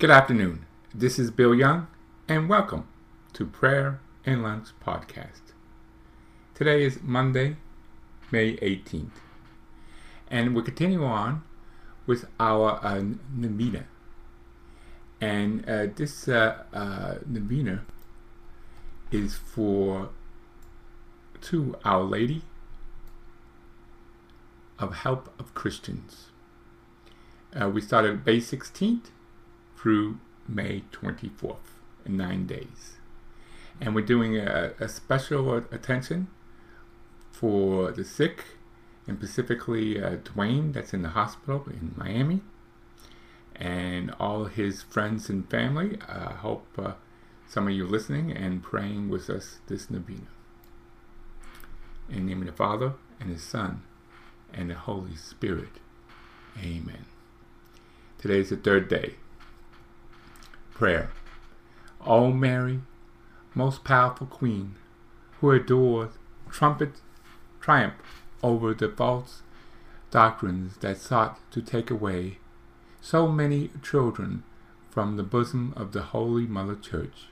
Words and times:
Good 0.00 0.10
afternoon. 0.10 0.64
This 0.94 1.18
is 1.18 1.30
Bill 1.30 1.54
Young, 1.54 1.86
and 2.26 2.48
welcome 2.48 2.88
to 3.34 3.44
Prayer 3.44 4.00
and 4.24 4.42
Lunch 4.42 4.68
Podcast. 4.82 5.52
Today 6.54 6.84
is 6.84 7.02
Monday, 7.02 7.58
May 8.30 8.56
18th, 8.56 9.10
and 10.30 10.56
we 10.56 10.62
continue 10.62 11.04
on 11.04 11.42
with 12.06 12.24
our 12.40 12.80
uh. 12.82 13.84
And 15.20 15.68
uh, 15.68 15.88
this 15.94 16.28
uh, 16.28 16.64
uh, 16.72 17.16
is 19.10 19.36
for 19.36 20.08
to 21.42 21.76
Our 21.84 22.04
Lady 22.04 22.40
of 24.78 24.94
Help 24.94 25.30
of 25.38 25.52
Christians. 25.52 26.30
Uh, 27.54 27.68
we 27.68 27.82
started 27.82 28.24
May 28.24 28.38
16th 28.38 29.10
through 29.80 30.18
May 30.46 30.82
24th 30.92 31.56
in 32.04 32.16
nine 32.16 32.46
days. 32.46 32.96
And 33.80 33.94
we're 33.94 34.04
doing 34.04 34.36
a, 34.36 34.74
a 34.78 34.88
special 34.88 35.56
attention 35.56 36.28
for 37.32 37.90
the 37.92 38.04
sick, 38.04 38.44
and 39.06 39.16
specifically 39.18 40.02
uh, 40.02 40.16
Dwayne, 40.16 40.72
that's 40.74 40.92
in 40.92 41.02
the 41.02 41.10
hospital 41.10 41.64
in 41.68 41.94
Miami, 41.96 42.42
and 43.56 44.14
all 44.20 44.44
his 44.44 44.82
friends 44.82 45.30
and 45.30 45.48
family. 45.48 45.98
I 46.06 46.32
hope 46.32 46.66
uh, 46.78 46.92
some 47.48 47.66
of 47.66 47.72
you 47.72 47.86
listening 47.86 48.30
and 48.30 48.62
praying 48.62 49.08
with 49.08 49.30
us 49.30 49.60
this 49.66 49.88
novena. 49.88 50.28
In 52.10 52.26
the 52.26 52.34
name 52.34 52.40
of 52.42 52.46
the 52.46 52.52
Father, 52.52 52.92
and 53.18 53.34
the 53.34 53.38
Son, 53.38 53.82
and 54.52 54.68
the 54.68 54.74
Holy 54.74 55.16
Spirit. 55.16 55.80
Amen. 56.58 57.06
Today 58.18 58.40
is 58.40 58.50
the 58.50 58.56
third 58.56 58.88
day 58.88 59.14
Prayer. 60.80 61.10
O 62.06 62.32
Mary, 62.32 62.80
most 63.54 63.84
powerful 63.84 64.26
Queen, 64.26 64.76
who 65.38 65.50
adores 65.50 66.12
trumpet 66.48 67.02
triumph 67.60 68.22
over 68.42 68.72
the 68.72 68.88
false 68.88 69.42
doctrines 70.10 70.78
that 70.78 70.96
sought 70.96 71.38
to 71.50 71.60
take 71.60 71.90
away 71.90 72.38
so 73.02 73.28
many 73.28 73.70
children 73.82 74.42
from 74.90 75.18
the 75.18 75.22
bosom 75.22 75.74
of 75.76 75.92
the 75.92 76.00
Holy 76.00 76.46
Mother 76.46 76.76
Church. 76.76 77.26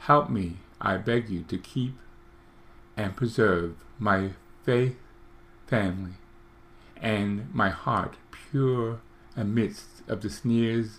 Help 0.00 0.28
me, 0.28 0.56
I 0.80 0.96
beg 0.96 1.28
you, 1.28 1.44
to 1.44 1.56
keep 1.56 1.94
and 2.96 3.14
preserve 3.14 3.76
my 3.96 4.30
faith, 4.64 4.98
family, 5.68 6.14
and 7.00 7.54
my 7.54 7.68
heart 7.68 8.16
pure 8.32 8.98
amidst 9.36 10.02
of 10.08 10.22
the 10.22 10.30
sneers 10.30 10.98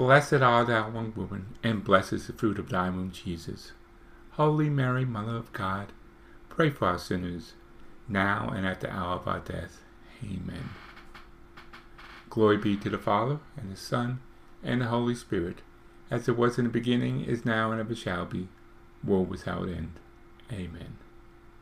Blessed 0.00 0.40
art 0.40 0.68
thou 0.68 0.88
among 0.88 1.12
women, 1.14 1.56
and 1.62 1.84
blessed 1.84 2.14
is 2.14 2.26
the 2.26 2.32
fruit 2.32 2.58
of 2.58 2.70
thy 2.70 2.88
womb, 2.88 3.12
Jesus. 3.12 3.72
Holy 4.30 4.70
Mary, 4.70 5.04
Mother 5.04 5.36
of 5.36 5.52
God, 5.52 5.92
pray 6.48 6.70
for 6.70 6.88
us 6.88 7.08
sinners, 7.08 7.52
now 8.08 8.48
and 8.48 8.66
at 8.66 8.80
the 8.80 8.90
hour 8.90 9.16
of 9.16 9.28
our 9.28 9.40
death. 9.40 9.82
Amen. 10.24 10.70
Glory 12.30 12.56
be 12.56 12.78
to 12.78 12.88
the 12.88 12.96
Father, 12.96 13.40
and 13.58 13.70
the 13.70 13.76
Son, 13.76 14.20
and 14.64 14.80
the 14.80 14.86
Holy 14.86 15.14
Spirit, 15.14 15.58
as 16.10 16.30
it 16.30 16.38
was 16.38 16.56
in 16.56 16.64
the 16.64 16.70
beginning, 16.70 17.22
is 17.22 17.44
now, 17.44 17.70
and 17.70 17.78
ever 17.78 17.94
shall 17.94 18.24
be, 18.24 18.48
world 19.04 19.28
without 19.28 19.68
end. 19.68 20.00
Amen. 20.50 20.96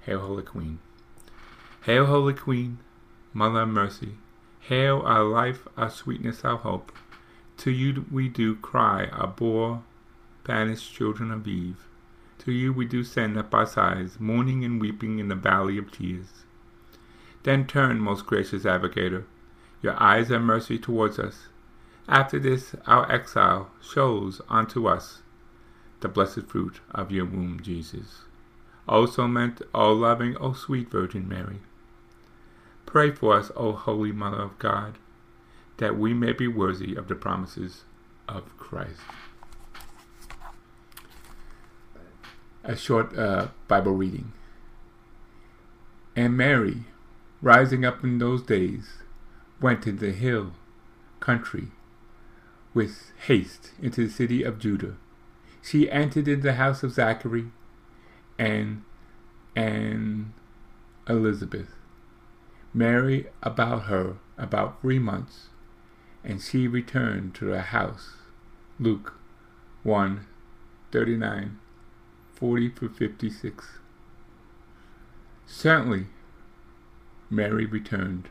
Hail, 0.00 0.18
Holy 0.18 0.42
Queen. 0.42 0.80
Hail, 1.84 2.06
Holy 2.06 2.34
Queen, 2.34 2.78
Mother 3.32 3.60
of 3.60 3.68
Mercy. 3.68 4.14
Hail, 4.58 5.02
our 5.04 5.22
life, 5.22 5.68
our 5.76 5.88
sweetness, 5.88 6.44
our 6.44 6.56
hope. 6.56 6.90
To 7.64 7.70
you 7.70 8.04
we 8.10 8.28
do 8.28 8.56
cry, 8.56 9.08
poor, 9.38 9.82
banished 10.46 10.92
children 10.92 11.30
of 11.30 11.48
Eve. 11.48 11.88
To 12.40 12.52
you 12.52 12.74
we 12.74 12.84
do 12.84 13.02
send 13.02 13.38
up 13.38 13.54
our 13.54 13.64
sighs, 13.64 14.20
mourning 14.20 14.66
and 14.66 14.78
weeping 14.78 15.18
in 15.18 15.28
the 15.28 15.34
valley 15.34 15.78
of 15.78 15.90
tears. 15.90 16.44
Then 17.42 17.66
turn, 17.66 18.00
most 18.00 18.26
gracious 18.26 18.64
Advocator, 18.64 19.24
your 19.80 19.98
eyes 19.98 20.30
of 20.30 20.42
mercy 20.42 20.78
towards 20.78 21.18
us. 21.18 21.48
After 22.06 22.38
this 22.38 22.74
our 22.86 23.10
exile 23.10 23.70
shows 23.80 24.42
unto 24.50 24.86
us 24.86 25.22
the 26.00 26.08
blessed 26.08 26.42
fruit 26.42 26.80
of 26.90 27.10
your 27.10 27.24
womb, 27.24 27.60
Jesus. 27.62 28.24
O 28.86 29.06
meant, 29.26 29.62
O 29.72 29.90
loving, 29.90 30.36
O 30.36 30.52
sweet 30.52 30.90
Virgin 30.90 31.26
Mary. 31.26 31.60
Pray 32.84 33.10
for 33.10 33.34
us, 33.34 33.50
O 33.56 33.72
Holy 33.72 34.12
Mother 34.12 34.42
of 34.42 34.58
God 34.58 34.98
that 35.78 35.98
we 35.98 36.14
may 36.14 36.32
be 36.32 36.48
worthy 36.48 36.94
of 36.94 37.08
the 37.08 37.14
promises 37.14 37.84
of 38.28 38.56
Christ. 38.56 39.00
A 42.62 42.76
short 42.76 43.16
uh, 43.16 43.48
Bible 43.68 43.92
reading. 43.92 44.32
And 46.16 46.36
Mary, 46.36 46.84
rising 47.42 47.84
up 47.84 48.02
in 48.04 48.18
those 48.18 48.42
days, 48.42 48.98
went 49.60 49.86
into 49.86 50.06
the 50.06 50.12
hill 50.12 50.52
country 51.20 51.68
with 52.72 53.12
haste 53.26 53.70
into 53.80 54.06
the 54.06 54.12
city 54.12 54.42
of 54.42 54.58
Judah. 54.58 54.96
She 55.62 55.90
entered 55.90 56.28
into 56.28 56.42
the 56.42 56.54
house 56.54 56.82
of 56.82 56.92
Zachary 56.92 57.46
and 58.38 58.82
and 59.56 60.32
Elizabeth. 61.08 61.68
Mary 62.72 63.26
about 63.42 63.84
her 63.84 64.16
about 64.36 64.80
three 64.80 64.98
months 64.98 65.48
and 66.24 66.40
she 66.40 66.66
returned 66.66 67.34
to 67.36 67.48
her 67.48 67.60
house. 67.60 68.14
Luke 68.80 69.14
1 69.82 70.26
39, 70.90 71.58
40 72.34 72.68
through 72.70 72.88
56. 72.88 73.78
Certainly, 75.46 76.06
Mary 77.28 77.66
returned 77.66 78.28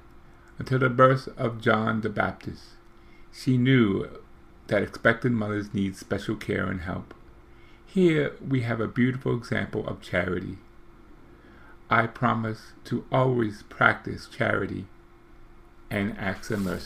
until 0.57 0.79
the 0.79 0.89
birth 0.89 1.27
of 1.37 1.61
John 1.61 2.01
the 2.01 2.09
Baptist. 2.09 2.63
She 3.33 3.57
knew 3.57 4.09
that 4.67 4.81
expectant 4.81 5.35
mothers 5.35 5.73
need 5.73 5.95
special 5.95 6.35
care 6.35 6.67
and 6.67 6.81
help. 6.81 7.13
Here 7.85 8.35
we 8.45 8.61
have 8.61 8.79
a 8.79 8.87
beautiful 8.87 9.35
example 9.35 9.87
of 9.87 10.01
charity. 10.01 10.57
I 11.89 12.07
promise 12.07 12.73
to 12.85 13.05
always 13.11 13.63
practice 13.63 14.27
charity 14.27 14.87
and 15.91 16.17
acts 16.17 16.49
of 16.49 16.61
mercy. 16.61 16.81